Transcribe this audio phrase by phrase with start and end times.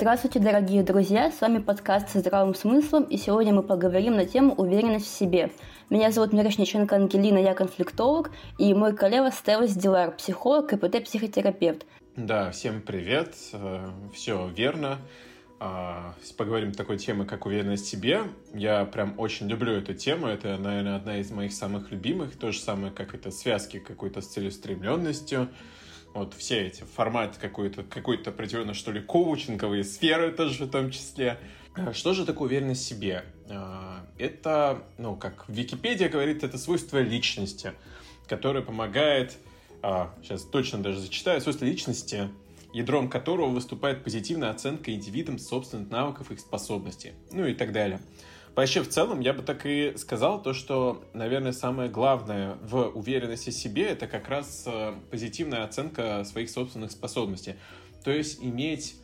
[0.00, 1.32] Здравствуйте, дорогие друзья!
[1.32, 5.50] С вами подкаст со здравым смыслом, и сегодня мы поговорим на тему уверенность в себе.
[5.90, 11.84] Меня зовут Мирошниченко Ангелина, я конфликтолог, и мой коллега Стелла Дилар, психолог, КПТ-психотерапевт.
[12.14, 14.98] Да, всем привет, э, все верно.
[15.58, 18.20] А, поговорим такой темы, как уверенность в себе.
[18.54, 22.60] Я прям очень люблю эту тему, это, наверное, одна из моих самых любимых, то же
[22.60, 25.48] самое, как это связки какой-то с целеустремленностью,
[26.14, 31.38] вот все эти форматы какой-то, какой-то определенно, что ли, коучинговые сферы тоже в том числе.
[31.74, 33.24] А что же такое уверенность в себе?
[33.48, 37.72] А, это, ну, как Википедия говорит, это свойство личности,
[38.26, 39.36] которое помогает,
[40.22, 42.28] сейчас а, точно даже зачитаю, свойство личности,
[42.72, 48.00] ядром которого выступает позитивная оценка индивидом собственных навыков и способностей, ну и так далее.
[48.58, 53.50] Вообще, в целом, я бы так и сказал, то, что, наверное, самое главное в уверенности
[53.50, 57.54] в себе, это как раз э, позитивная оценка своих собственных способностей.
[58.02, 58.96] То есть иметь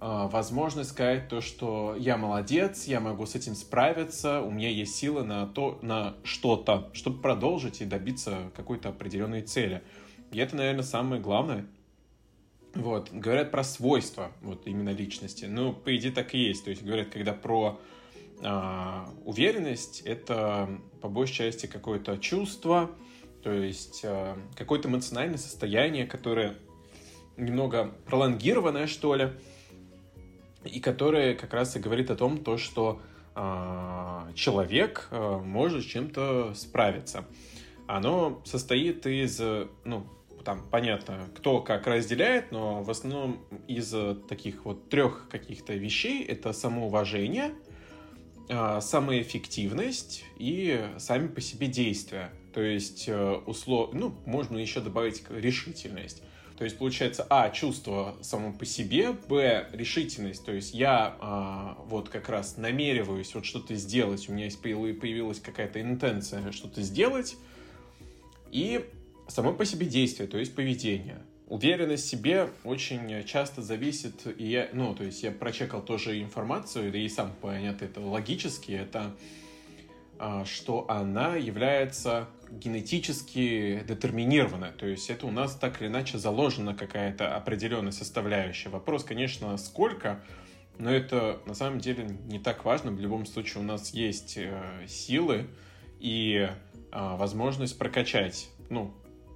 [0.00, 4.96] э, возможность сказать то, что я молодец, я могу с этим справиться, у меня есть
[4.96, 9.84] силы на то, на что-то, чтобы продолжить и добиться какой-то определенной цели.
[10.32, 11.64] И это, наверное, самое главное.
[12.74, 15.44] Вот, говорят про свойства, вот именно личности.
[15.44, 16.64] Ну, по идее, так и есть.
[16.64, 17.80] То есть говорят, когда про
[18.42, 20.68] а, уверенность— это
[21.00, 22.90] по большей части какое-то чувство,
[23.42, 26.54] то есть а, какое-то эмоциональное состояние, которое
[27.36, 29.30] немного пролонгированное, что ли,
[30.64, 33.00] и которое как раз и говорит о том, то, что
[33.34, 37.24] а, человек а, может чем-то справиться.
[37.86, 39.40] Оно состоит из,
[39.84, 40.06] ну,
[40.44, 43.94] там понятно, кто как разделяет, но в основном из
[44.28, 47.54] таких вот трех каких-то вещей это самоуважение—
[48.48, 52.30] самоэффективность и сами по себе действия.
[52.54, 53.92] То есть, э, услов...
[53.92, 56.22] ну, можно еще добавить решительность.
[56.56, 60.44] То есть, получается, а, чувство само по себе, б, решительность.
[60.44, 65.38] То есть, я а, вот как раз намереваюсь вот что-то сделать, у меня есть появилась
[65.38, 67.36] какая-то интенция что-то сделать,
[68.50, 68.88] и
[69.28, 71.18] само по себе действие, то есть поведение.
[71.46, 76.92] Уверенность в себе очень часто зависит, и я, ну, то есть я прочекал тоже информацию,
[76.92, 79.14] и сам понятно это логически, это
[80.18, 84.72] а, что она является генетически детерминированной.
[84.72, 88.70] То есть это у нас так или иначе заложена какая-то определенная составляющая.
[88.70, 90.24] Вопрос, конечно, сколько,
[90.78, 92.90] но это на самом деле не так важно.
[92.90, 95.46] В любом случае у нас есть э, силы
[96.00, 98.94] и э, возможность прокачать ну,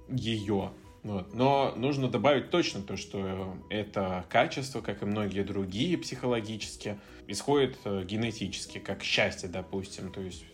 [0.09, 0.71] ее.
[1.03, 1.33] Вот.
[1.33, 8.03] Но нужно добавить точно то, что это качество, как и многие другие психологические, исходит э,
[8.03, 10.11] генетически, как счастье, допустим.
[10.11, 10.45] То есть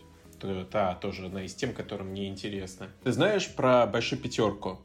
[0.70, 2.88] та тоже одна из тем, которая мне интересна.
[3.02, 4.78] Ты знаешь про большую пятерку?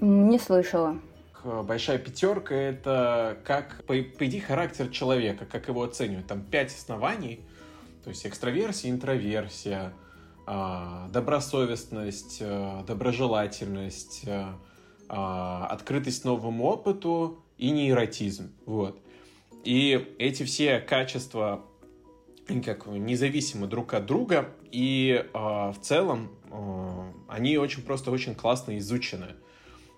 [0.00, 0.98] Не слышала.
[1.44, 6.26] Большая пятерка— это как, по, по идее, характер человека, как его оценивают.
[6.26, 7.40] Там пять оснований,
[8.02, 9.92] то есть экстраверсия, интроверсия,
[10.44, 14.46] а, добросовестность, э, доброжелательность, э,
[15.08, 18.52] а, открытость новому опыту и нейротизм.
[18.64, 18.98] Вот.
[19.64, 21.64] И эти все качества
[22.64, 28.78] как независимы друг от друга, и э, в целом э, они очень просто очень классно
[28.78, 29.34] изучены.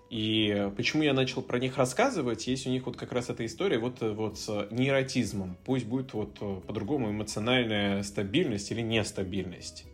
[0.09, 3.77] И почему я начал про них рассказывать, есть у них вот как раз эта история
[3.77, 5.55] вот, вот с нейротизмом.
[5.63, 9.85] Пусть будет вот по-другому эмоциональная стабильность или нестабильность.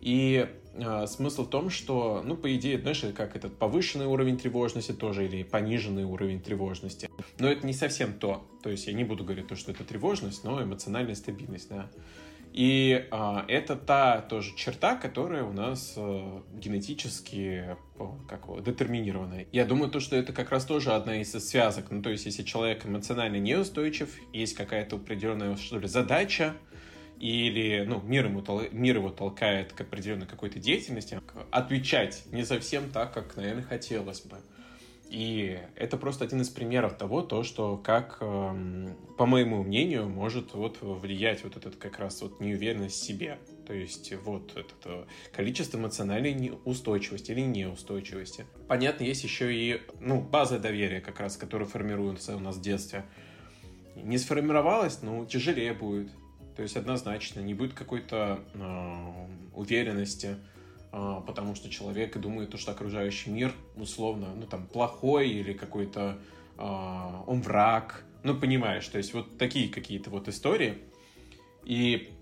[0.00, 0.46] И
[0.78, 5.26] э, смысл в том, что, ну, по идее, знаешь, как этот повышенный уровень тревожности тоже
[5.26, 7.10] или пониженный уровень тревожности.
[7.38, 8.46] Но это не совсем то.
[8.62, 11.90] То есть я не буду говорить то, что это тревожность, но эмоциональная стабильность, да.
[12.52, 17.76] И э, это та тоже черта, которая у нас э, генетически
[18.28, 19.44] как его, детерминирована.
[19.52, 21.86] Я думаю, то, что это как раз тоже одна из связок.
[21.90, 26.54] Ну, то есть, если человек эмоционально неустойчив, есть какая-то определенная, что ли, задача,
[27.20, 31.20] или ну, мир, ему, мир его толкает к определенной какой-то деятельности,
[31.50, 34.38] отвечать не совсем так, как, наверное, хотелось бы.
[35.08, 40.52] И это просто один из примеров того, то, что как, эм, по моему мнению, может
[40.52, 43.38] вот влиять вот этот как раз вот неуверенность в себе.
[43.66, 48.44] То есть вот это э, количество эмоциональной неустойчивости или неустойчивости.
[48.68, 53.04] Понятно, есть еще и ну, база доверия как раз, которая формируется у нас в детстве.
[53.96, 56.10] Не сформировалась, ну, тяжелее будет.
[56.58, 60.38] То есть однозначно не будет какой-то э, уверенности,
[60.90, 66.18] э, потому что человек думает, что окружающий мир условно, ну там плохой или какой-то
[66.56, 66.62] э,
[67.28, 68.02] он враг.
[68.24, 70.78] Ну понимаешь, то есть вот такие какие-то вот истории.
[71.62, 72.12] И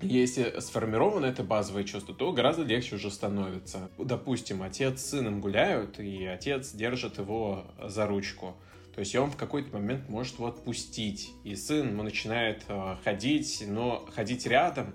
[0.00, 3.90] если сформировано это базовое чувство, то гораздо легче уже становится.
[3.98, 8.56] Допустим, отец с сыном гуляют, и отец держит его за ручку
[8.94, 11.32] То есть он в какой-то момент может его отпустить.
[11.44, 14.94] И сын начинает э, ходить, но ходить рядом,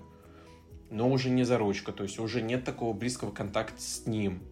[0.90, 1.92] но уже не за ручку.
[1.92, 4.42] То есть уже нет такого близкого контакта с ним.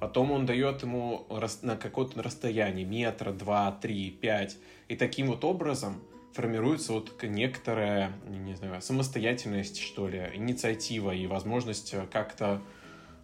[0.00, 1.26] Потом он дает ему
[1.62, 4.56] на какое-то расстояние, метра, два, три, пять.
[4.88, 6.02] И таким вот образом
[6.32, 12.62] формируется вот некоторая, не знаю, самостоятельность, что ли, инициатива и возможность как-то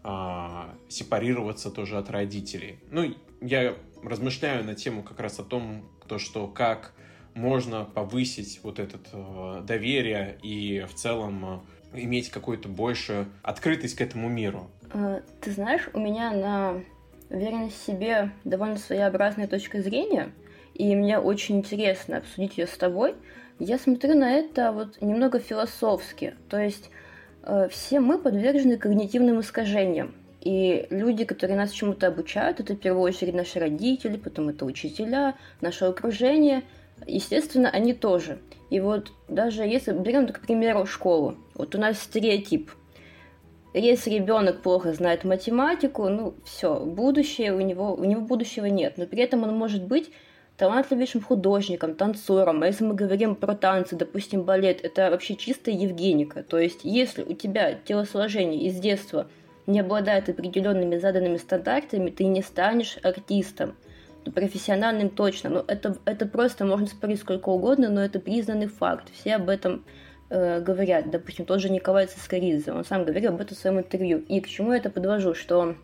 [0.02, 2.78] а, сепарироваться тоже от родителей.
[2.90, 3.74] Ну, я
[4.08, 6.92] размышляю на тему как раз о том, то, что как
[7.34, 14.00] можно повысить вот это э, доверие и в целом э, иметь какую-то большую открытость к
[14.00, 14.70] этому миру.
[14.92, 16.82] Э, ты знаешь, у меня на
[17.28, 20.32] уверенность в себе довольно своеобразная точка зрения,
[20.74, 23.14] и мне очень интересно обсудить ее с тобой.
[23.58, 26.90] Я смотрю на это вот немного философски, то есть
[27.46, 30.14] Э, все мы подвержены когнитивным искажениям.
[30.46, 35.34] И люди, которые нас чему-то обучают, это в первую очередь наши родители, потом это учителя,
[35.60, 36.62] наше окружение.
[37.04, 38.38] Естественно, они тоже.
[38.70, 41.34] И вот даже если берем, к примеру, школу.
[41.54, 42.70] Вот у нас стереотип.
[43.74, 48.98] Если ребенок плохо знает математику, ну все, будущее у него, у него будущего нет.
[48.98, 50.12] Но при этом он может быть
[50.58, 52.62] талантливейшим художником, танцором.
[52.62, 56.44] А если мы говорим про танцы, допустим, балет, это вообще чистая Евгеника.
[56.44, 59.26] То есть, если у тебя телосложение из детства
[59.66, 63.74] не обладает определенными заданными стандартами, ты не станешь артистом.
[64.24, 65.50] Ну, профессиональным точно.
[65.50, 69.08] Но это, это просто можно спорить сколько угодно, но это признанный факт.
[69.12, 69.84] Все об этом
[70.30, 71.10] э, говорят.
[71.10, 74.18] Допустим, тот же Николай Цискоридзе, он сам говорил об этом в своем интервью.
[74.28, 75.76] И к чему я это подвожу, что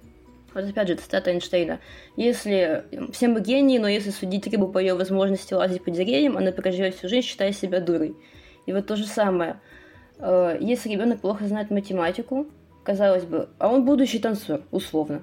[0.54, 1.78] вот опять же, цитата Эйнштейна.
[2.16, 6.52] Если все мы гении, но если судить рыбу по ее возможности лазить по деревьям, она
[6.52, 8.16] проживет всю жизнь, считая себя дурой.
[8.66, 9.60] И вот то же самое.
[10.18, 12.48] Э, если ребенок плохо знает математику,
[12.82, 15.22] казалось бы, а он будущий танцор, условно.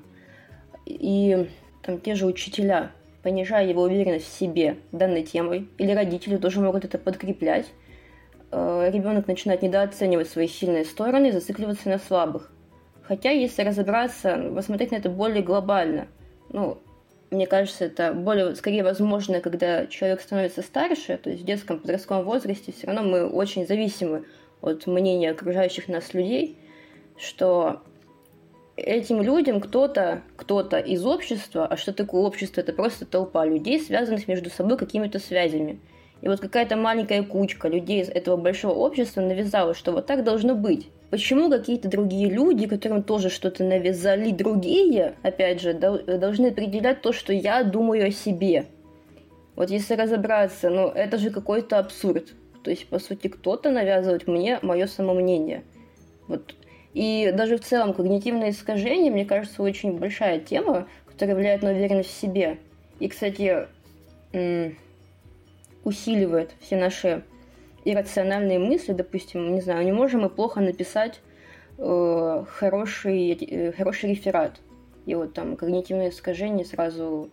[0.85, 1.49] И
[1.81, 2.91] там те же учителя,
[3.23, 7.67] понижая его уверенность в себе данной темой, или родители тоже могут это подкреплять,
[8.51, 12.51] э, ребенок начинает недооценивать свои сильные стороны и зацикливаться на слабых.
[13.01, 16.07] Хотя, если разобраться, посмотреть на это более глобально,
[16.49, 16.77] ну,
[17.31, 22.25] мне кажется, это более, скорее, возможно, когда человек становится старше, то есть в детском, подростковом
[22.25, 24.25] возрасте, все равно мы очень зависимы
[24.61, 26.58] от мнения окружающих нас людей,
[27.19, 27.81] что
[28.75, 32.61] этим людям кто-то, кто-то из общества, а что такое общество?
[32.61, 35.79] Это просто толпа людей, связанных между собой какими-то связями.
[36.21, 40.55] И вот какая-то маленькая кучка людей из этого большого общества навязала, что вот так должно
[40.55, 40.87] быть.
[41.09, 47.33] Почему какие-то другие люди, которым тоже что-то навязали другие, опять же, должны определять то, что
[47.33, 48.65] я думаю о себе?
[49.55, 52.27] Вот если разобраться, ну это же какой-то абсурд.
[52.63, 55.63] То есть, по сути, кто-то навязывает мне мое самомнение.
[56.27, 56.53] Вот.
[56.99, 62.09] И даже в целом когнитивное искажение, мне кажется, очень большая тема, которая влияет на уверенность
[62.09, 62.57] в себе.
[62.99, 63.67] И, кстати,
[65.85, 67.23] усиливает все наши
[67.85, 71.21] иррациональные мысли, допустим, не знаю, не можем мы плохо написать
[71.77, 74.59] э, хороший, э, хороший реферат.
[75.05, 77.29] И вот там когнитивное искажение сразу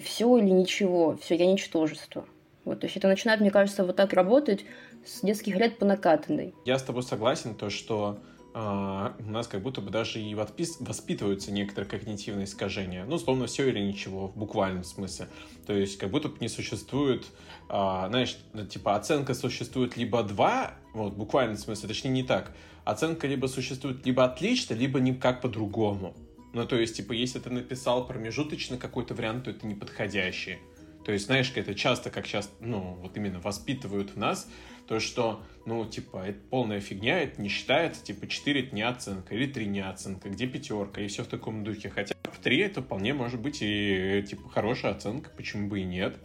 [0.00, 2.24] все или ничего, все, я ничтожество.
[2.64, 4.64] Вот, то есть это начинает, мне кажется, вот так работать
[5.04, 6.54] с детских лет по накатанной.
[6.64, 8.20] Я с тобой согласен, то, что
[8.54, 13.04] а, у нас как будто бы даже и воспитываются некоторые когнитивные искажения.
[13.04, 15.28] Ну, словно все или ничего, в буквальном смысле.
[15.66, 17.26] То есть как будто бы не существует,
[17.68, 22.52] а, знаешь, ну, типа оценка существует либо два, вот, в буквальном смысле, точнее не так.
[22.84, 26.14] Оценка либо существует либо отлично, либо никак по-другому.
[26.52, 30.58] Ну, то есть, типа, если ты написал промежуточный какой-то вариант, то это неподходящий.
[31.04, 34.48] То есть, знаешь, это часто, как сейчас, ну, вот именно воспитывают в нас,
[34.92, 39.34] то, что, ну, типа, это полная фигня, это не считается, типа, 4 это не оценка,
[39.34, 41.88] или 3 не оценка, где пятерка, и все в таком духе.
[41.88, 46.18] Хотя в 3 это вполне может быть и, типа, хорошая оценка, почему бы и нет.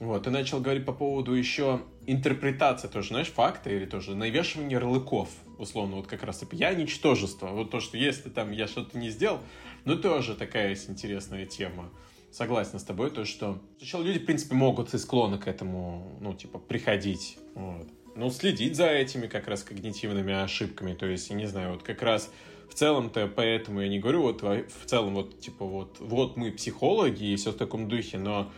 [0.00, 5.28] Вот, ты начал говорить по поводу еще интерпретации тоже, знаешь, факта или тоже навешивание ярлыков,
[5.56, 7.50] условно, вот как раз, типа, я ничтожество.
[7.50, 9.38] Вот то, что если там я что-то не сделал,
[9.84, 11.88] ну, тоже такая есть интересная тема
[12.32, 16.34] согласен с тобой, то, что сначала люди, в принципе, могут и склонны к этому, ну,
[16.34, 17.86] типа, приходить, вот.
[18.16, 22.02] Ну, следить за этими как раз когнитивными ошибками, то есть, я не знаю, вот как
[22.02, 22.30] раз
[22.68, 27.24] в целом-то поэтому я не говорю, вот в целом вот, типа, вот, вот мы психологи
[27.24, 28.50] и все в таком духе, но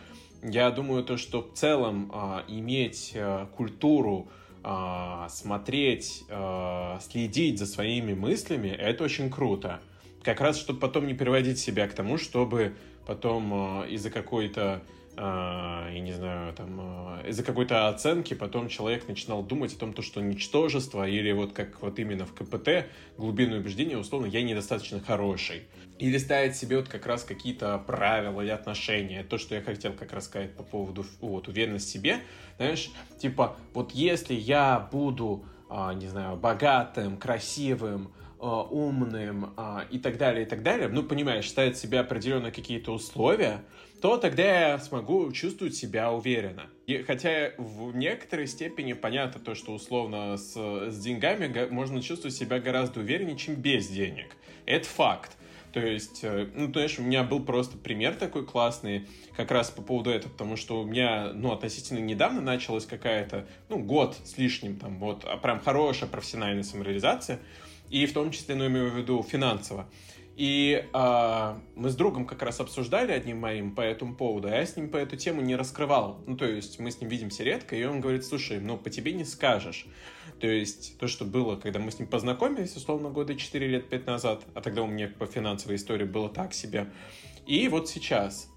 [0.43, 4.27] я думаю то, что в целом а, иметь а, культуру,
[4.63, 9.81] а, смотреть, а, следить за своими мыслями, это очень круто.
[10.21, 14.81] Как раз, чтобы потом не переводить себя к тому, чтобы потом э, из-за какой-то
[15.15, 19.93] а, я не знаю, там, а, из-за какой-то оценки потом человек начинал думать о том,
[19.93, 24.99] то, что ничтожество или вот как вот именно в КПТ глубинное убеждение, условно, я недостаточно
[24.99, 25.63] хороший.
[25.99, 29.23] Или ставить себе вот как раз какие-то правила или отношения.
[29.23, 32.19] То, что я хотел как раз сказать по поводу вот, уверенности в себе.
[32.57, 38.11] Знаешь, типа, вот если я буду, а, не знаю, богатым, красивым,
[38.43, 39.53] умным
[39.89, 43.63] и так далее, и так далее, ну, понимаешь, ставить себе определенные какие-то условия,
[44.01, 46.63] то тогда я смогу чувствовать себя уверенно.
[46.87, 52.59] И хотя в некоторой степени понятно то, что условно с, с деньгами можно чувствовать себя
[52.59, 54.35] гораздо увереннее, чем без денег.
[54.65, 55.37] Это факт.
[55.71, 59.81] То есть, э, ну, знаешь, у меня был просто пример такой классный, как раз по
[59.81, 64.77] поводу этого, потому что у меня, ну, относительно недавно началась какая-то, ну, год с лишним,
[64.77, 67.39] там, вот, а прям хорошая профессиональная самореализация,
[67.93, 69.87] и в том числе, ну, имею в виду финансово.
[70.35, 74.65] И э, мы с другом как раз обсуждали одним моим по этому поводу, а я
[74.65, 76.23] с ним по эту тему не раскрывал.
[76.25, 79.13] Ну, то есть мы с ним видимся редко, и он говорит, слушай, ну, по тебе
[79.13, 79.85] не скажешь.
[80.39, 84.07] То есть то, что было, когда мы с ним познакомились, условно, года 4 лет 5
[84.07, 86.87] назад, а тогда у меня по финансовой истории было так себе.
[87.45, 88.49] И вот сейчас.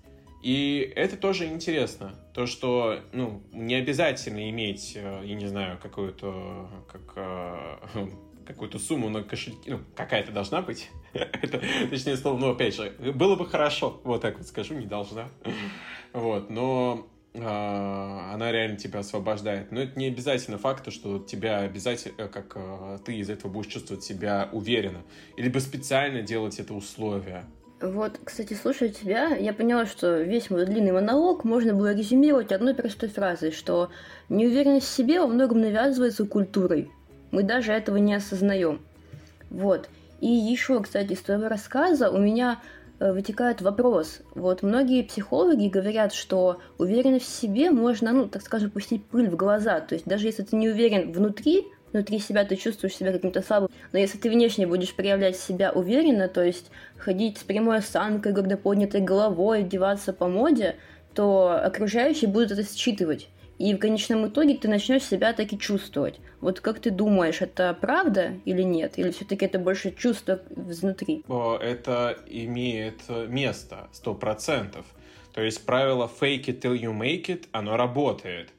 [0.42, 2.14] И это тоже интересно.
[2.32, 8.06] То, что, ну, не обязательно иметь, э, я не знаю, какую-то, как, э,
[8.46, 10.90] какую-то сумму на кошельке, ну, какая-то должна быть.
[11.12, 11.60] это,
[11.90, 15.28] точнее слово, ну, опять же, было бы хорошо, вот так вот скажу, не должна.
[16.12, 19.72] вот, но а, она реально тебя освобождает.
[19.72, 23.70] Но это не обязательно факт, что тебя обязательно, э, как а, ты из этого будешь
[23.70, 25.02] чувствовать себя уверенно.
[25.36, 27.44] Либо специально делать это условие.
[27.80, 32.74] Вот, кстати, слушая тебя, я поняла, что весь мой длинный монолог можно было резюмировать одной
[32.74, 33.90] простой фразой, что
[34.30, 36.90] неуверенность в себе во многом навязывается культурой.
[37.30, 38.80] Мы даже этого не осознаем.
[39.50, 39.88] Вот.
[40.20, 42.60] И еще, кстати, из твоего рассказа у меня
[42.98, 44.20] э, вытекает вопрос.
[44.34, 49.36] Вот многие психологи говорят, что уверенность в себе можно, ну, так скажем, пустить пыль в
[49.36, 49.80] глаза.
[49.80, 53.70] То есть даже если ты не уверен внутри, внутри себя ты чувствуешь себя каким-то слабым.
[53.92, 58.56] Но если ты внешне будешь проявлять себя уверенно, то есть ходить с прямой осанкой, когда
[58.56, 60.76] поднятой головой, одеваться по моде,
[61.14, 63.28] то окружающие будут это считывать.
[63.58, 66.20] И в конечном итоге ты начнешь себя так и чувствовать.
[66.40, 68.98] Вот как ты думаешь, это правда или нет?
[68.98, 71.24] Или все-таки это больше чувство изнутри?
[71.60, 74.84] Это имеет место, сто процентов.
[75.32, 78.50] То есть правило fake it till you make it, оно работает.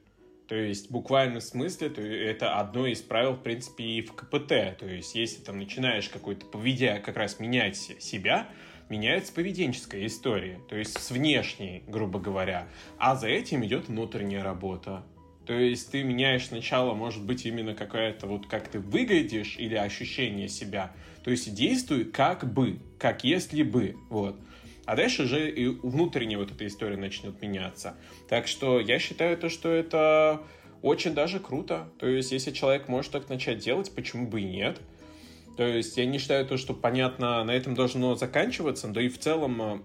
[0.48, 4.77] То есть в буквальном смысле то это одно из правил, в принципе, и в КПТ.
[4.80, 8.48] То есть если там начинаешь какой-то поведение как раз менять себя,
[8.89, 12.67] меняется поведенческая история, то есть с внешней, грубо говоря,
[12.98, 15.03] а за этим идет внутренняя работа.
[15.46, 20.50] То есть ты меняешь сначала, может быть, именно какая-то вот как ты выглядишь или ощущение
[20.50, 20.91] себя.
[21.24, 24.38] То есть действуй как бы, как если бы, вот.
[24.86, 27.96] А дальше уже и внутренняя вот эта история начнет меняться.
[28.29, 30.41] Так что я считаю то, что это
[30.82, 31.89] очень даже круто.
[32.00, 34.82] То есть если человек может так начать делать, почему бы и нет?
[35.58, 39.20] То есть я не считаю то, что, понятно, на этом должно заканчиваться, да и в
[39.20, 39.80] целом э,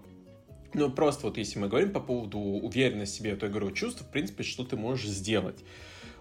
[0.73, 4.05] ну, просто вот если мы говорим по поводу уверенности в себе, то я говорю, чувство,
[4.05, 5.63] в принципе, что ты можешь сделать.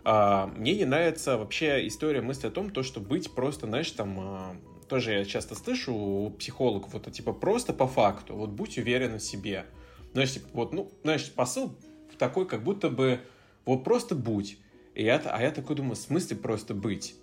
[0.04, 4.18] А, мне не нравится вообще история мысли о том, то, что быть просто, знаешь, там,
[4.20, 4.56] а,
[4.88, 9.22] тоже я часто слышу у психологов, вот, типа, просто по факту, вот, будь уверен в
[9.22, 9.66] себе.
[10.12, 11.74] Знаешь, типа, вот, ну, знаешь, посыл
[12.18, 13.20] такой, как будто бы,
[13.64, 14.58] вот, просто будь.
[14.94, 17.14] И я, а я такой думаю, в смысле просто быть?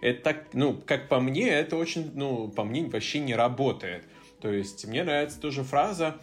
[0.00, 4.04] Это так, ну, как по мне, это очень, ну, по мне вообще не работает.
[4.40, 6.16] То есть мне нравится тоже фраза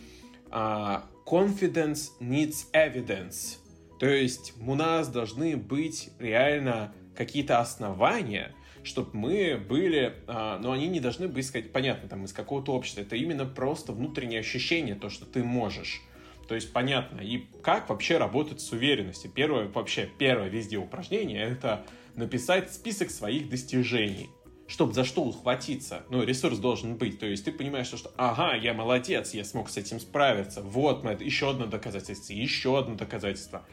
[0.49, 3.57] uh, «confidence needs evidence».
[3.99, 10.87] То есть у нас должны быть реально какие-то основания, чтобы мы были, а, но они
[10.87, 13.01] не должны быть, сказать, понятно, там, из какого-то общества.
[13.01, 16.01] Это именно просто внутреннее ощущение, то, что ты можешь.
[16.47, 17.19] То есть понятно.
[17.21, 19.29] И как вообще работать с уверенностью?
[19.29, 21.85] Первое, вообще, первое везде упражнение— это
[22.17, 24.29] написать список своих достижений
[24.67, 26.03] чтобы за что ухватиться.
[26.09, 27.19] Ну, ресурс должен быть.
[27.19, 30.61] То есть ты понимаешь, что, ага, я молодец, я смог с этим справиться.
[30.61, 33.65] Вот, еще одно доказательство, еще одно доказательство.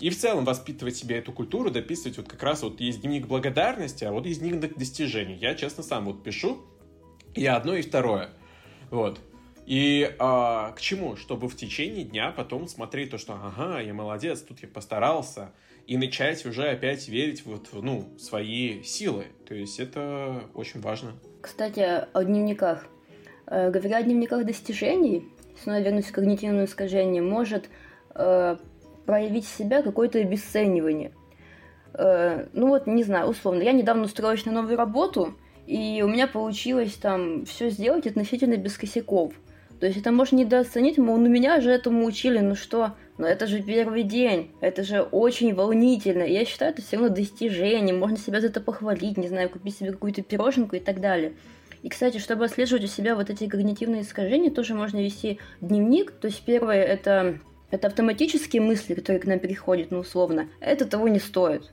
[0.00, 4.04] И в целом воспитывать себе эту культуру, дописывать вот как раз вот есть дневник благодарности,
[4.04, 5.36] а вот есть дневник достижений.
[5.36, 6.62] Я, честно, сам вот пишу
[7.34, 8.30] и одно, и второе.
[8.90, 9.20] Вот.
[9.66, 11.16] И а, к чему?
[11.16, 15.52] Чтобы в течение дня потом смотреть то, что ага, я молодец, тут я постарался,
[15.86, 19.26] и начать уже опять верить вот в ну, свои силы.
[19.46, 21.12] То есть это очень важно.
[21.40, 22.86] Кстати, о дневниках.
[23.46, 25.28] Э, говоря о дневниках достижений,
[25.62, 27.68] снова вернусь к когнитивному искажению, может
[28.14, 28.56] э,
[29.06, 31.12] проявить себя какое-то обесценивание.
[31.94, 35.34] Э, ну вот, не знаю, условно, я недавно устроилась на новую работу,
[35.66, 39.34] и у меня получилось там все сделать относительно без косяков–
[39.80, 43.46] то есть это можно недооценить, мол, ну меня же этому учили, ну что, Но это
[43.46, 46.22] же первый день, это же очень волнительно.
[46.22, 49.92] Я считаю, это все равно достижение, можно себя за это похвалить, не знаю, купить себе
[49.92, 51.34] какую-то пироженку и так далее.
[51.82, 56.12] И, кстати, чтобы отслеживать у себя вот эти когнитивные искажения, тоже можно вести дневник.
[56.12, 57.38] То есть первое это,
[57.70, 60.48] это автоматические мысли, которые к нам переходят, ну, условно.
[60.58, 61.70] Это того не стоит.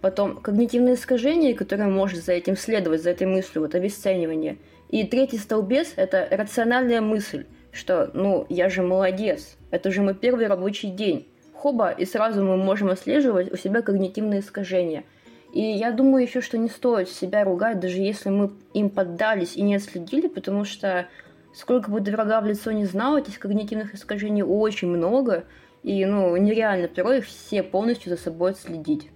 [0.00, 4.58] Потом когнитивные искажения, которые может за этим следовать, за этой мыслью, вот обесценивание.
[4.90, 7.46] И третий столбец– это рациональная мысль,
[7.78, 11.28] что, ну, я же молодец, это же мой первый рабочий день.
[11.54, 15.04] Хоба, и сразу мы можем отслеживать у себя когнитивные искажения.
[15.52, 19.62] И я думаю еще, что не стоит себя ругать, даже если мы им поддались и
[19.62, 21.08] не отследили, потому что
[21.54, 25.44] сколько бы врага в лицо не знал, этих когнитивных искажений очень много,
[25.82, 29.10] и ну, нереально порой их все полностью за собой отследить.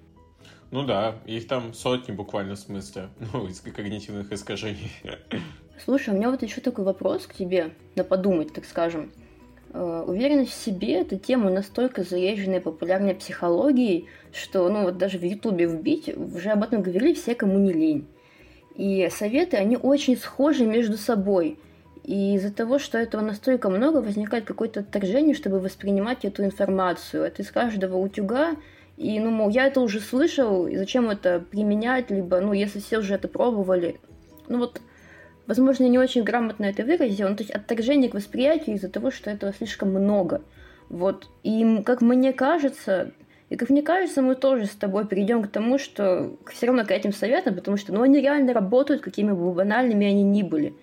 [0.73, 4.90] Ну да, их там сотни буквально в смысле, ну, из когнитивных искажений.
[5.85, 9.11] Слушай, у меня вот еще такой вопрос к тебе, на подумать, так скажем.
[9.73, 15.25] Э, уверенность в себе– это тема настолько заезженная популярной психологией, что, ну, вот даже в
[15.25, 18.07] Ютубе вбить, уже об этом говорили все, кому не лень.
[18.77, 21.59] И советы, они очень схожи между собой.
[22.05, 27.25] И из-за того, что этого настолько много, возникает какое-то отторжение, чтобы воспринимать эту информацию.
[27.25, 28.57] Это из каждого утюга
[28.97, 32.99] и, ну, мол, я это уже слышал, и зачем это применять, либо, ну, если все
[32.99, 34.01] уже это пробовали.
[34.49, 34.81] Ну, вот,
[35.47, 39.31] возможно, не очень грамотно это выразил, ну, то есть отторжение к восприятию из-за того, что
[39.31, 40.43] этого слишком много.
[40.89, 43.13] Вот, и, как мне кажется,
[43.49, 46.91] и как мне кажется, мы тоже с тобой перейдем к тому, что все равно к
[46.91, 50.75] этим советам, потому что, ну, они реально работают, какими бы банальными они ни были.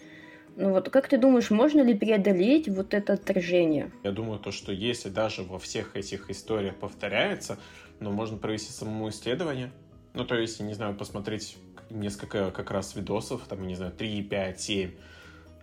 [0.55, 3.91] Ну вот как ты думаешь, можно ли преодолеть вот это отторжение?
[4.03, 7.57] Я думаю, то, что если даже во всех этих историях повторяется,
[8.01, 9.71] но можно провести самому исследование.
[10.19, 11.55] Ну, то есть, не знаю, посмотреть
[11.89, 14.91] несколько как раз видосов, там, не знаю, 3, 5, 7,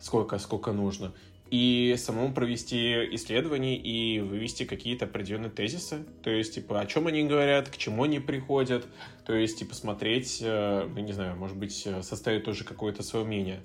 [0.00, 1.12] сколько, сколько нужно.
[1.50, 6.06] И самому провести исследование и вывести какие-то определенные тезисы.
[6.22, 8.86] То есть, типа, о чем они говорят, к чему они приходят.
[9.26, 13.26] То есть, типа, смотреть, э, ну, не знаю, может быть, э, составить тоже какое-то свое
[13.26, 13.60] мнение.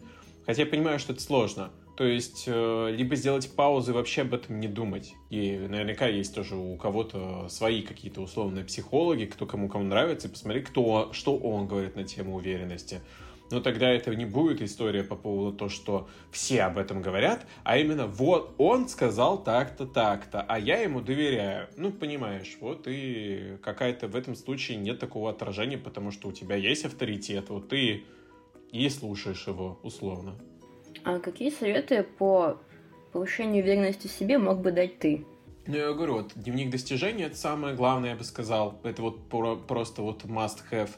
[0.45, 1.71] Хотя я понимаю, что это сложно.
[1.97, 5.13] То есть, э, либо сделать паузу и вообще об этом не думать.
[5.29, 10.31] И наверняка есть тоже у кого-то свои какие-то условные психологи, кто кому кому нравится, и
[10.31, 13.01] посмотри, кто, что он говорит на тему уверенности.
[13.51, 17.77] Но тогда это не будет история по поводу того, что все об этом говорят, а
[17.77, 21.67] именно вот он сказал так-то, так-то, а я ему доверяю.
[21.75, 26.55] Ну, понимаешь, вот и какая-то в этом случае нет такого отражения, потому что у тебя
[26.55, 28.05] есть авторитет, вот ты
[28.71, 30.35] и слушаешь его условно.
[31.03, 32.57] А какие советы по
[33.11, 35.25] повышению уверенности в себе мог бы дать ты?
[35.67, 38.79] Ну, я говорю, вот дневник достижений это самое главное, я бы сказал.
[38.83, 40.89] Это вот про, просто вот must have.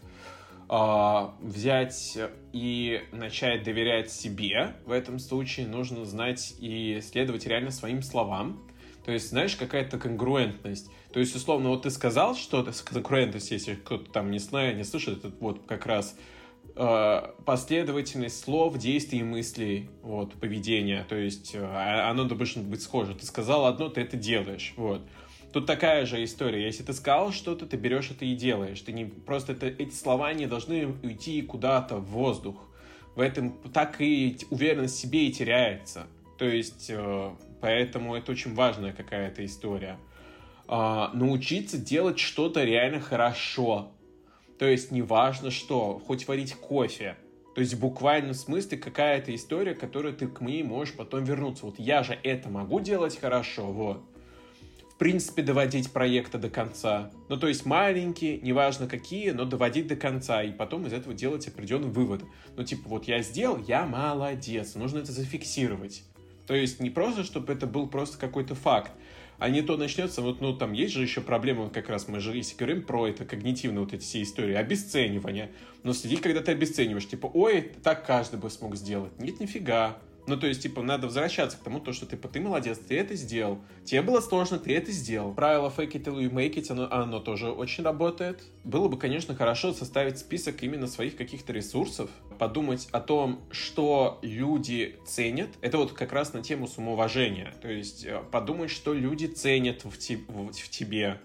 [0.70, 2.18] А, взять
[2.54, 4.74] и начать доверять себе.
[4.86, 8.64] В этом случае нужно знать и следовать реально своим словам.
[9.06, 10.90] То есть, знаешь, какая-то конгруентность.
[11.12, 15.20] То есть, условно, вот ты сказал что-то, конгруентность, если кто-то там не знает, не слышит,
[15.20, 16.16] это вот как раз
[16.76, 21.06] последовательность слов, действий мыслей, вот, поведения.
[21.08, 23.14] То есть э, а, оно должно быть схоже.
[23.14, 24.74] Ты сказал одно, ты это делаешь.
[24.76, 25.02] Вот.
[25.52, 26.66] Тут такая же история.
[26.66, 28.82] Если ты сказал что-то, ты берешь это и делаешь.
[28.82, 32.56] Ты не просто это, эти слова не должны уйти куда-то в воздух.
[33.16, 36.08] В этом так и уверенность в себе и теряется.
[36.40, 37.32] То есть, э,
[37.62, 40.00] поэтому это очень важная какая-то история.
[40.68, 43.92] А, научиться делать что-то реально хорошо.
[44.64, 47.18] То есть неважно что, хоть варить кофе.
[47.54, 51.66] То есть в буквальном смысле какая-то история, которую ты к ней можешь потом вернуться.
[51.66, 54.02] Вот я же это могу делать хорошо, вот.
[54.90, 57.12] В принципе, доводить проекты до конца.
[57.28, 60.42] Ну, то есть маленькие, неважно какие, но доводить до конца.
[60.44, 62.24] И потом из этого делать определенный вывод.
[62.56, 64.76] Ну, типа, вот я сделал, я молодец.
[64.76, 66.04] Нужно это зафиксировать.
[66.48, 68.94] То есть не просто, чтобы это был просто какой-то факт,
[69.44, 72.34] а не то начнется, вот, ну, там есть же еще проблема, как раз мы же,
[72.34, 75.52] если говорим про это когнитивно, вот эти все истории, обесценивание.
[75.84, 79.12] Но следи, когда ты обесцениваешь, типа, ой, так каждый бы смог сделать.
[79.20, 79.98] Нет, нифига.
[80.26, 83.16] Ну, то есть, типа, надо возвращаться к тому, то, что, типа, ты молодец, ты это
[83.16, 83.60] сделал.
[83.84, 85.34] Тебе было сложно, ты это сделал.
[85.34, 88.42] Правило fake it till you make it, оно, оно тоже очень работает.
[88.64, 92.10] Было бы, конечно, хорошо составить список именно своих каких-то ресурсов,
[92.40, 95.50] подумать о том, что люди ценят.
[95.60, 97.54] Это вот как раз на тему самоуважения.
[97.62, 101.20] То есть, э, подумать, что люди ценят в, те, в, в тебе,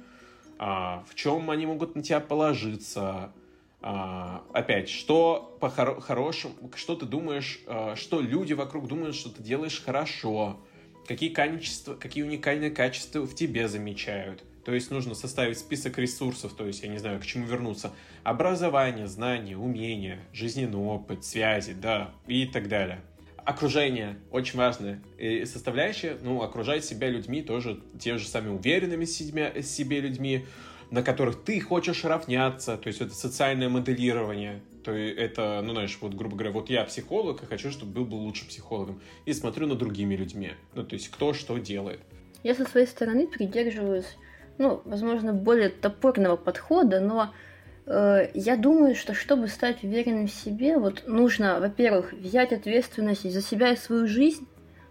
[0.59, 3.33] а, в чем они могут на тебя положиться,
[3.81, 9.31] а, опять, что по хоро- хорошему, что ты думаешь, а, что люди вокруг думают, что
[9.31, 10.61] ты делаешь хорошо,
[11.07, 14.45] какие качества, какие уникальные качества в тебе замечают.
[14.65, 17.93] То есть нужно составить список ресурсов, то есть, я не знаю, к чему вернуться.
[18.23, 23.01] Образование, знания, умения, жизненный опыт, связи, да, и так далее.
[23.47, 26.19] окружение очень важная и составляющая.
[26.23, 30.45] Ну, окружать себя людьми тоже те же самые уверенными себе, себе людьми,
[30.91, 32.77] на которых ты хочешь равняться.
[32.77, 34.63] То есть это социальное моделирование.
[34.85, 38.05] То есть это, ну, знаешь, вот, грубо говоря, вот я психолог и хочу, чтобы был
[38.05, 39.01] бы лучшим психологом.
[39.27, 40.53] И смотрю на другими людьми.
[40.75, 42.01] Ну, то есть кто что делает.
[42.43, 44.17] Я со своей стороны придерживаюсь,
[44.59, 47.35] ну, возможно, более топорного подхода, но
[47.87, 53.43] э, я думаю, что чтобы стать уверенным в себе, вот нужно, во-первых, взять ответственность за
[53.43, 54.47] себя и свою жизнь,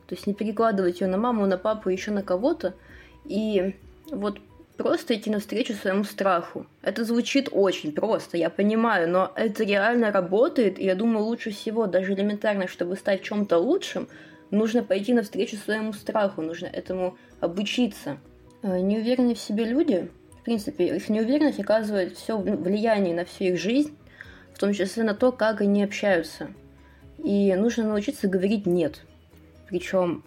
[0.08, 2.76] то есть не перекладывать ее на маму, на папу, еще на кого-то,
[3.24, 3.76] и
[4.12, 4.40] вот
[4.78, 6.68] просто идти навстречу своему страху.
[6.82, 11.88] Это звучит очень просто, я понимаю, но это реально работает, и я думаю, лучше всего,
[11.88, 14.08] даже элементарно, чтобы стать чем-то лучшим,
[14.52, 18.18] нужно пойти навстречу своему страху, нужно этому обучиться.
[18.62, 20.10] Э, неуверенные в себе люди,
[20.40, 23.98] в принципе, их неуверенность оказывает все влияние на всю их жизнь,
[24.54, 26.50] в том числе на то, как они общаются.
[27.24, 29.02] И нужно научиться говорить «нет».
[29.68, 30.24] Причем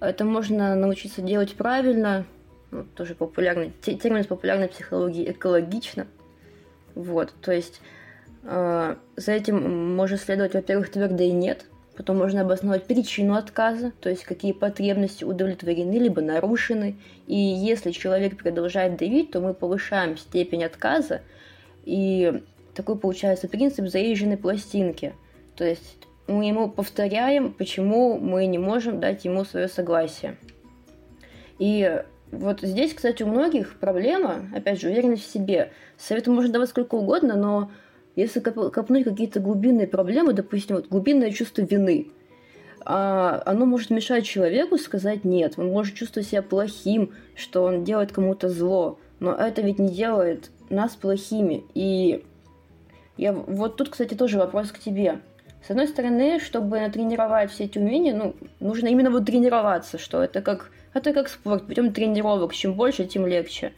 [0.00, 2.26] это можно научиться делать правильно,
[2.72, 6.08] ну, тоже популярный, термин из популярной психологии экологично.
[6.94, 7.80] Вот, то есть
[8.42, 14.24] э, за этим может следовать, во-первых, твердое «нет», Потом можно обосновать причину отказа, то есть
[14.24, 16.96] какие потребности удовлетворены либо нарушены.
[17.26, 21.20] И если человек продолжает давить, то мы повышаем степень отказа.
[21.84, 22.42] И
[22.74, 25.14] такой получается принцип заезженной пластинки.
[25.54, 30.38] То есть мы ему повторяем, почему мы не можем дать ему свое согласие.
[31.58, 35.70] И вот здесь, кстати, у многих проблема, опять же, уверенность в себе.
[35.98, 37.70] Советы можно давать сколько угодно, но
[38.16, 42.08] если копнуть какие-то глубинные проблемы, допустим, вот глубинное чувство вины,
[42.84, 45.54] а оно может мешать человеку сказать нет.
[45.56, 48.98] Он может чувствовать себя плохим, что он делает кому-то зло.
[49.20, 51.64] Но это ведь не делает нас плохими.
[51.74, 52.24] И
[53.16, 55.20] я, вот тут, кстати, тоже вопрос к тебе.
[55.64, 60.42] С одной стороны, чтобы натренировать все эти умения, ну, нужно именно вот тренироваться, что это
[60.42, 63.72] как, это как спорт, путем тренировок, чем больше, тем легче.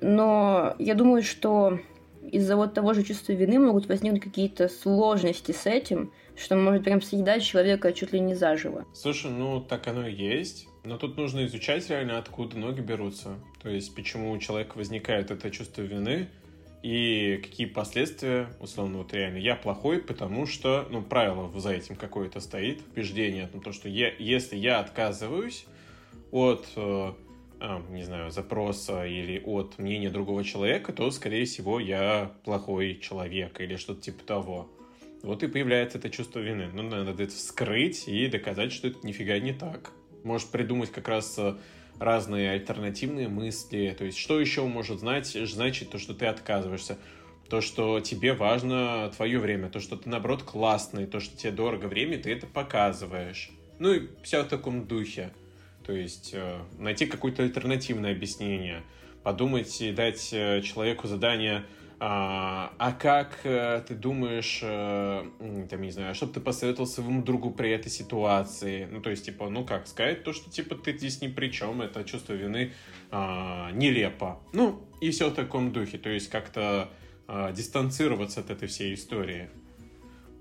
[0.00, 1.78] Но я думаю, что
[2.22, 7.02] из-за вот того же чувства вины могут возникнуть какие-то сложности с этим, что может прям
[7.02, 8.86] съедать человека чуть ли не заживо.
[8.94, 10.66] Слушай, ну так оно и есть.
[10.84, 13.34] Но тут нужно изучать реально, откуда ноги берутся.
[13.62, 16.28] То есть, почему у человека возникает это чувство вины,
[16.82, 22.40] и какие последствия, условно, вот реально, я плохой, потому что, ну, правило за этим какое-то
[22.40, 25.66] стоит, убеждение о том, что я, если я отказываюсь
[26.30, 27.12] от э,
[27.62, 33.60] а, не знаю, запроса или от мнения другого человека, то, скорее всего, я плохой человек
[33.60, 34.70] или что-то типа того.
[35.22, 36.70] Вот и появляется это чувство вины.
[36.72, 39.90] Ну, надо это вскрыть и доказать, что это нифига не так.
[40.24, 41.54] Может придумать как раз э,
[41.98, 43.94] разные альтернативные мысли.
[43.96, 46.96] То есть, что еще может знать, значит то, что ты отказываешься.
[47.50, 51.86] То, что тебе важно твое время, то, что ты, наоборот, классный, то, что тебе дорого
[51.86, 53.50] время, ты это показываешь.
[53.78, 55.32] Ну и все в таком духе.
[55.84, 58.82] То есть э, найти какое-то альтернативное объяснение,
[59.22, 61.64] подумать и дать э, человеку задание,
[62.02, 67.50] а, а как э, ты думаешь, там, не знаю, что бы ты посоветовал своему другу
[67.50, 68.88] при этой ситуации?
[68.90, 71.82] Ну, то есть, типа, ну как, сказать то, что, типа, ты здесь ни при чем,
[71.82, 72.72] это чувство вины
[73.10, 74.40] а, нелепо.
[74.54, 76.88] Ну, и все в таком духе, то есть как-то
[77.26, 79.50] а, дистанцироваться от этой всей истории.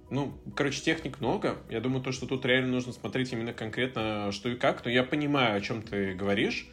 [0.10, 1.58] Ну, короче, техник много.
[1.70, 4.84] Я думаю, то, что тут реально нужно смотреть именно конкретно что и как.
[4.86, 6.68] Но я понимаю, о чем ты говоришь.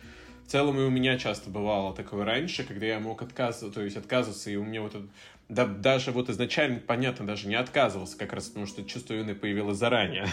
[0.46, 3.96] В целом и у меня часто бывало такое раньше, когда я мог отказываться, то есть
[3.96, 5.08] отказываться, и у меня вот это,
[5.48, 9.76] да, даже вот изначально, понятно, даже не отказывался, как раз потому что чувство вины появилось
[9.76, 10.28] заранее.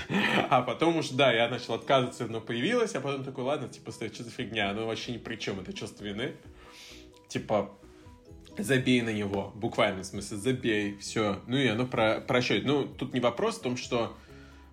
[0.52, 4.08] А потом уж, да, я начал отказываться, но появилось, а потом такой, ладно, типа, что
[4.08, 6.34] за фигня, оно вообще ни при чем, это чувство вины.
[7.28, 7.72] Типа,
[8.58, 11.40] забей на него, буквально, в смысле, забей, все.
[11.48, 12.66] Ну и оно про прощает.
[12.66, 14.16] Ну, тут не вопрос в том, что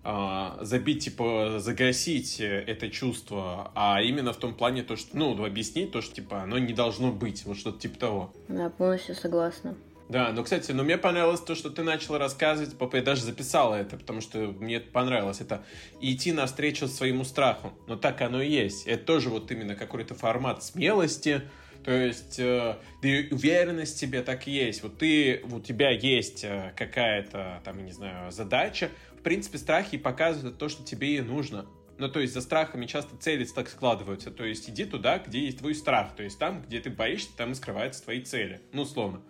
[0.03, 5.91] а, забить, типа, загасить это чувство, а именно в том плане то, что, ну, объяснить
[5.91, 8.33] то, что, типа, оно не должно быть, вот что-то типа того.
[8.47, 9.75] Да, полностью согласна.
[10.09, 13.75] Да, но, кстати, но мне понравилось то, что ты начала рассказывать, папа, я даже записала
[13.75, 15.63] это, потому что мне это понравилось, это
[16.01, 20.65] идти навстречу своему страху, но так оно и есть, это тоже вот именно какой-то формат
[20.65, 21.43] смелости,
[21.83, 24.83] то есть э, да уверенность в себе так и есть.
[24.83, 28.89] Вот ты, у тебя есть э, какая-то, там, не знаю, задача.
[29.17, 31.65] В принципе, страхи показывают то, что тебе и нужно.
[31.97, 34.31] Ну, то есть за страхами часто цели так складываются.
[34.31, 36.15] То есть иди туда, где есть твой страх.
[36.15, 38.61] То есть там, где ты боишься, там и скрываются твои цели.
[38.73, 39.21] Ну, условно.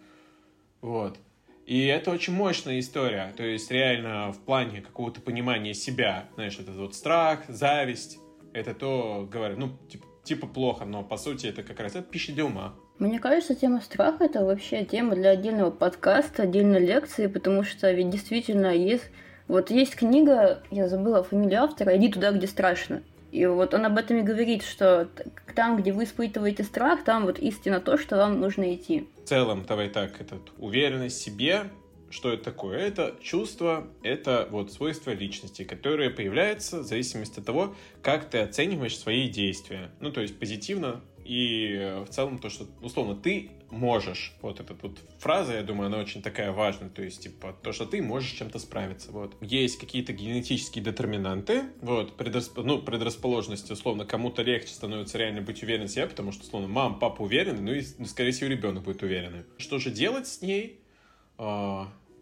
[0.82, 1.18] Вот.
[1.66, 3.34] И это очень мощная история.
[3.38, 8.20] То есть реально в плане какого-то понимания себя, знаешь, этот вот страх, зависть,
[8.54, 12.32] это то, говорю, ну, типа, типа плохо, но по сути это как раз это пища
[12.34, 12.74] для ума.
[13.00, 18.10] Мне кажется, тема страха это вообще тема для отдельного подкаста, отдельной лекции, потому что ведь
[18.10, 19.10] действительно есть
[19.48, 23.04] Вот есть книга, я забыла фамилию автора, «Иди туда, где страшно».
[23.32, 25.10] И вот он об этом и говорит, что
[25.56, 29.10] там, где вы испытываете страх, там вот истина то, что вам нужно идти.
[29.24, 31.64] В целом, давай так, это уверенность в себе,
[32.12, 32.78] что это такое?
[32.78, 38.98] Это чувство, это вот свойство личности, которое появляется в зависимости от того, как ты оцениваешь
[38.98, 39.92] свои действия.
[40.00, 44.34] Ну, то есть позитивно и в целом то, что, условно, ты можешь.
[44.42, 46.90] Вот эта вот фраза, я думаю, она очень такая важная.
[46.90, 49.12] То есть, типа, то, что ты можешь чем-то справиться.
[49.12, 49.36] Вот.
[49.42, 52.58] Есть какие-то генетические детерминанты, вот, предрасп...
[52.58, 56.98] ну, предрасположенности, условно, кому-то легче становится реально быть уверен в себе, потому что, условно, мама,
[57.00, 59.46] папа уверены, ну и, скорее всего, ребенок будет уверен.
[59.58, 60.80] Что же делать с ней?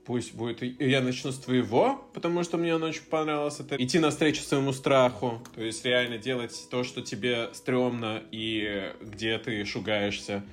[0.10, 0.64] Пусть будет...
[0.82, 3.60] Я начну с твоего, потому что мне оно очень понравилось.
[3.60, 5.40] Это идти навстречу своему страху.
[5.54, 10.44] То есть реально делать то, что тебе стрёмно и где ты шугаешься.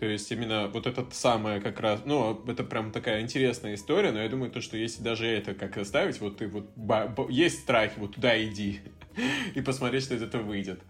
[0.00, 4.22] То есть именно вот это самое как раз, ну, это прям такая интересная история, но
[4.22, 6.70] я думаю, то, что если даже это как оставить, вот ты вот,
[7.28, 8.80] есть страхи, вот туда иди,
[9.54, 10.80] и посмотреть, что из этого выйдет.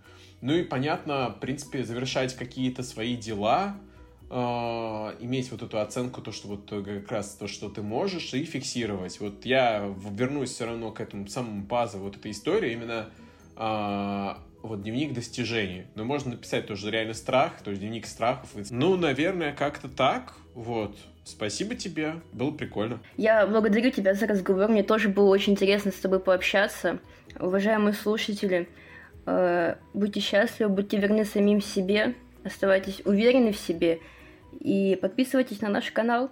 [0.41, 3.77] Ну и понятно, в принципе, завершать какие-то свои дела,
[4.31, 9.21] иметь вот эту оценку, то, что вот как раз то, что ты можешь, и фиксировать.
[9.21, 13.11] Вот я вернусь все равно к этому самому базу вот этой истории, именно
[13.57, 15.85] э, вот дневник достижений.
[15.95, 18.51] Но можно написать тоже реально страх, то есть дневник страхов.
[18.71, 20.35] Ну, наверное, как-то так.
[20.55, 20.97] Вот.
[21.25, 23.01] Спасибо тебе, было прикольно.
[23.17, 26.99] Я благодарю тебя за разговор, мне тоже было очень интересно с тобой пообщаться.
[27.41, 28.69] Уважаемые слушатели,
[29.27, 34.01] э, будьте счастливы, будьте верны самим себе, оставайтесь уверены в себе
[34.61, 36.31] и подписывайтесь на наш канал.